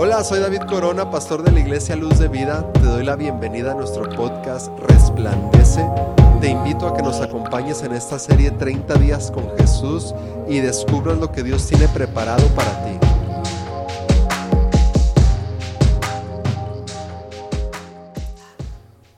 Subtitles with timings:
[0.00, 2.64] Hola, soy David Corona, pastor de la Iglesia Luz de Vida.
[2.72, 5.84] Te doy la bienvenida a nuestro podcast Resplandece.
[6.40, 10.14] Te invito a que nos acompañes en esta serie 30 días con Jesús
[10.48, 12.96] y descubras lo que Dios tiene preparado para ti.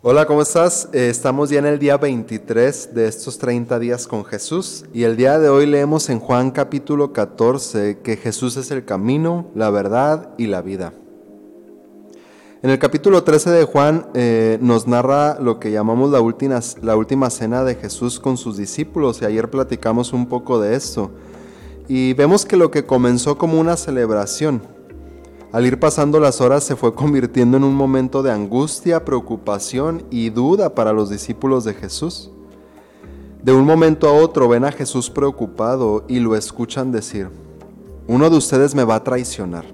[0.02, 0.88] Hola, ¿cómo estás?
[0.94, 5.14] Eh, estamos ya en el día 23 de estos 30 días con Jesús y el
[5.14, 10.30] día de hoy leemos en Juan capítulo 14 que Jesús es el camino, la verdad
[10.38, 10.94] y la vida.
[12.62, 16.96] En el capítulo 13 de Juan eh, nos narra lo que llamamos la última, la
[16.96, 21.10] última cena de Jesús con sus discípulos y ayer platicamos un poco de esto.
[21.88, 24.62] Y vemos que lo que comenzó como una celebración,
[25.52, 30.30] al ir pasando las horas se fue convirtiendo en un momento de angustia, preocupación y
[30.30, 32.30] duda para los discípulos de Jesús.
[33.42, 37.30] De un momento a otro ven a Jesús preocupado y lo escuchan decir,
[38.06, 39.64] uno de ustedes me va a traicionar.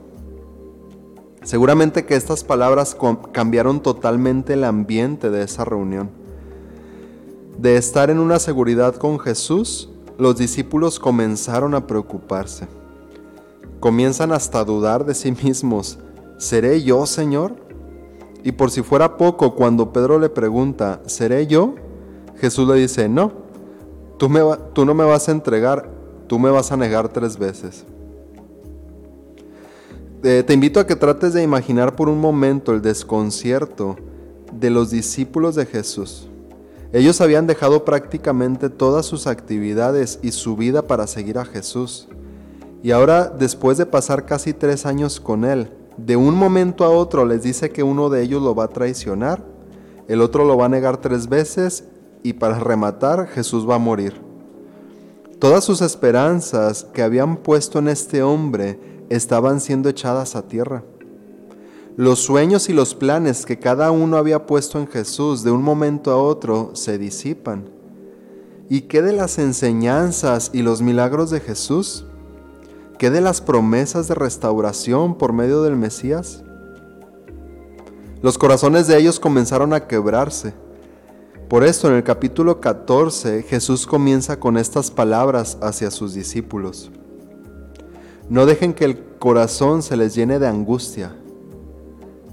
[1.42, 2.96] Seguramente que estas palabras
[3.32, 6.10] cambiaron totalmente el ambiente de esa reunión.
[7.58, 12.66] De estar en una seguridad con Jesús, los discípulos comenzaron a preocuparse.
[13.80, 15.98] Comienzan hasta a dudar de sí mismos,
[16.38, 17.54] ¿seré yo, Señor?
[18.42, 21.74] Y por si fuera poco, cuando Pedro le pregunta, ¿seré yo?
[22.36, 23.32] Jesús le dice, no,
[24.18, 25.90] tú, no me vas a entregar,
[26.26, 27.84] tú me vas a negar tres veces.
[30.22, 33.96] Eh, te invito a que trates de imaginar por un momento el desconcierto
[34.52, 36.28] de los discípulos de Jesús.
[36.92, 42.08] Ellos habían dejado prácticamente todas sus actividades y su vida para seguir a Jesús.
[42.82, 47.24] Y ahora, después de pasar casi tres años con él, de un momento a otro
[47.24, 49.42] les dice que uno de ellos lo va a traicionar,
[50.08, 51.84] el otro lo va a negar tres veces
[52.22, 54.20] y para rematar Jesús va a morir.
[55.38, 58.78] Todas sus esperanzas que habían puesto en este hombre
[59.10, 60.82] estaban siendo echadas a tierra.
[61.96, 66.10] Los sueños y los planes que cada uno había puesto en Jesús de un momento
[66.10, 67.68] a otro se disipan.
[68.68, 72.05] ¿Y qué de las enseñanzas y los milagros de Jesús?
[72.98, 76.42] ¿Qué de las promesas de restauración por medio del Mesías?
[78.22, 80.54] Los corazones de ellos comenzaron a quebrarse.
[81.50, 86.90] Por esto en el capítulo 14 Jesús comienza con estas palabras hacia sus discípulos.
[88.30, 91.14] No dejen que el corazón se les llene de angustia.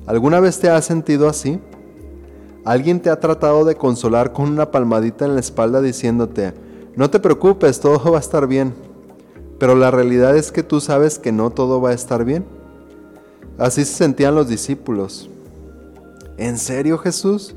[0.06, 1.60] ¿Alguna vez te has sentido así?
[2.64, 6.54] ¿Alguien te ha tratado de consolar con una palmadita en la espalda diciéndote,
[6.96, 8.93] no te preocupes, todo va a estar bien?
[9.60, 12.46] Pero la realidad es que tú sabes que no todo va a estar bien.
[13.58, 15.30] Así se sentían los discípulos.
[16.38, 17.56] ¿En serio Jesús?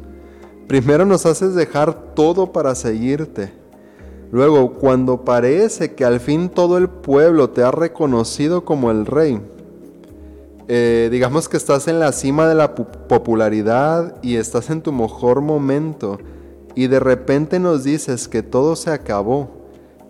[0.68, 3.52] Primero nos haces dejar todo para seguirte.
[4.32, 9.40] Luego, cuando parece que al fin todo el pueblo te ha reconocido como el rey,
[10.68, 15.40] eh, digamos que estás en la cima de la popularidad y estás en tu mejor
[15.40, 16.18] momento,
[16.74, 19.48] y de repente nos dices que todo se acabó,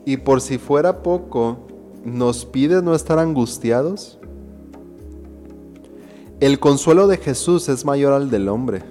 [0.06, 1.66] y por si fuera poco,
[2.06, 4.18] nos pide no estar angustiados?
[6.38, 8.82] El consuelo de Jesús es mayor al del hombre.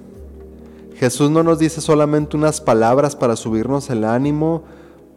[0.95, 4.63] Jesús no nos dice solamente unas palabras para subirnos el ánimo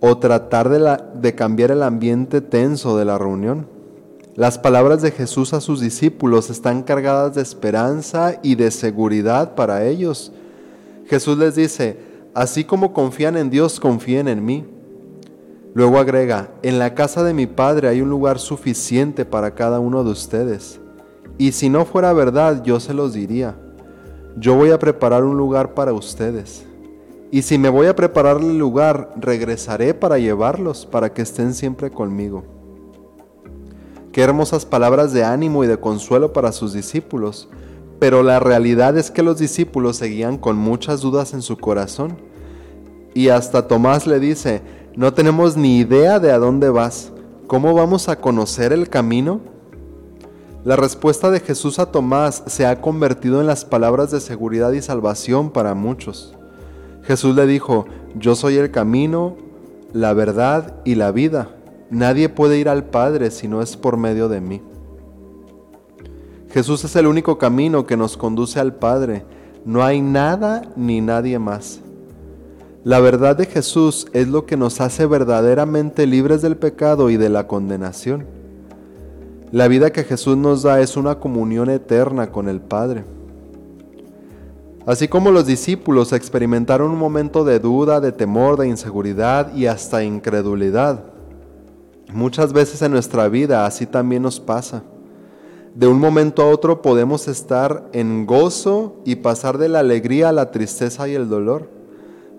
[0.01, 3.67] o tratar de, de, cambiar el ambiente tenso de la reunión.
[4.37, 9.85] Las palabras de Jesús a sus discípulos están cargadas de esperanza y de seguridad para
[9.87, 10.33] ellos.
[11.07, 11.99] Jesús les dice,
[12.35, 14.65] así como confían en Dios, confíen en mí.
[15.79, 20.03] Luego agrega, en la casa de mi Padre hay un lugar suficiente para cada uno
[20.03, 20.81] de ustedes.
[21.39, 23.55] Y si no fuera verdad, yo se los diría.
[24.37, 26.67] Yo voy a preparar un lugar para ustedes.
[27.31, 31.93] Y si me voy a preparar el lugar, regresaré para llevarlos, para que estén siempre
[31.93, 32.43] conmigo.
[34.11, 37.49] Qué hermosas palabras de ánimo y de consuelo para sus discípulos.
[38.01, 42.19] Pero la realidad es que los discípulos seguían con muchas dudas en su corazón.
[43.15, 44.61] Y hasta Tomás le dice,
[44.97, 47.13] no tenemos ni idea de a dónde vas.
[47.47, 49.41] ¿Cómo vamos a conocer el camino?
[50.65, 54.83] La respuesta de Jesús a Tomás se ha convertido en las palabras de seguridad y
[54.83, 56.35] salvación para muchos.
[57.05, 57.87] Jesús le dijo,
[58.17, 59.37] yo soy el camino,
[59.93, 61.57] la verdad y la vida.
[61.91, 64.61] Nadie puede ir al Padre si no es por medio de mí.
[66.51, 69.25] Jesús es el único camino que nos conduce al Padre.
[69.65, 71.81] No hay nada ni nadie más.
[72.89, 77.29] La verdad de Jesús es lo que nos hace verdaderamente libres del pecado y de
[77.29, 78.25] la condenación.
[79.53, 83.05] La vida que Jesús nos da es una comunión eterna con el Padre.
[84.87, 90.03] Así como los discípulos experimentaron un momento de duda, de temor, de inseguridad y hasta
[90.03, 91.05] incredulidad,
[92.11, 94.83] muchas veces en nuestra vida así también nos pasa.
[95.75, 100.33] De un momento a otro podemos estar en gozo y pasar de la alegría a
[100.33, 101.77] la tristeza y el dolor.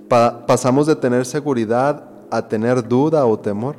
[0.10, 3.76] Pasamos de tener seguridad a tener duda o temor.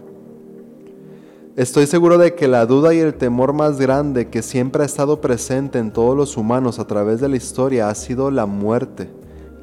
[1.57, 5.21] Estoy seguro de que la duda y el temor más grande que siempre ha estado
[5.21, 9.11] presente en todos los humanos a través de la historia ha sido la muerte,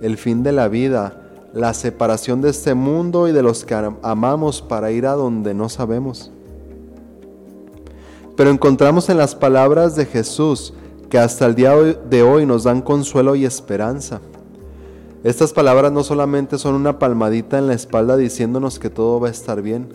[0.02, 1.24] el fin de la vida,
[1.54, 3.74] la separación de este mundo y de los que
[4.04, 6.32] amamos para ir a donde no sabemos.
[8.36, 10.74] Pero encontramos en las palabras de Jesús
[11.10, 14.20] que hasta el día de hoy nos dan consuelo y esperanza.
[15.28, 19.32] Estas palabras no solamente son una palmadita en la espalda diciéndonos que todo va a
[19.32, 19.90] estar bien.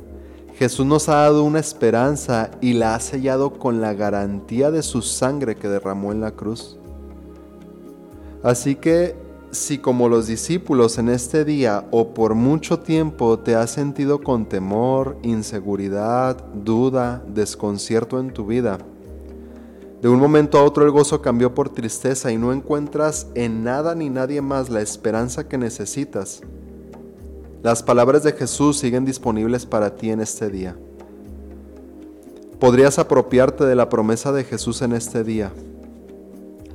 [0.58, 5.00] Jesús nos ha dado una esperanza y la ha sellado con la garantía de su
[5.00, 6.76] sangre que derramó en la cruz.
[8.42, 9.16] Así que
[9.50, 14.44] si como los discípulos en este día o por mucho tiempo te has sentido con
[14.44, 18.76] temor, inseguridad, duda, desconcierto en tu vida,
[20.02, 23.94] de un momento a otro el gozo cambió por tristeza y no encuentras en nada
[23.94, 26.42] ni nadie más la esperanza que necesitas,
[27.62, 30.76] las palabras de Jesús siguen disponibles para ti en este día.
[32.58, 35.52] Podrías apropiarte de la promesa de Jesús en este día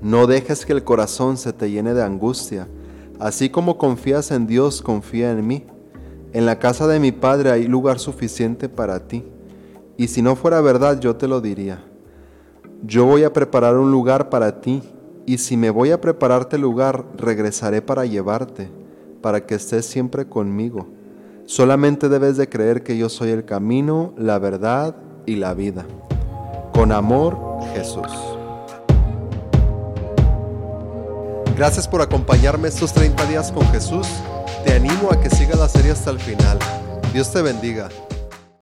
[0.02, 2.68] no dejes que el corazón se te llene de angustia.
[3.20, 5.66] Así como confías en Dios, confía en mí.
[6.34, 9.24] En la casa de mi Padre hay lugar suficiente para ti.
[9.98, 11.84] Y si no fuera verdad, yo te lo diría.
[12.84, 14.84] Yo voy a preparar un lugar para ti,
[15.26, 18.70] y si me voy a prepararte lugar, regresaré para llevarte,
[19.22, 20.88] para que estés siempre conmigo.
[21.46, 24.96] Solamente debes de creer que yo soy el camino, la verdad
[25.26, 25.86] y la vida.
[26.74, 27.38] Con amor,
[27.74, 28.08] Jesús.
[31.58, 34.08] Gracias por acompañarme estos 30 días con Jesús.
[34.64, 36.60] Te animo a que sigas la serie hasta el final.
[37.12, 37.90] Dios te bendiga.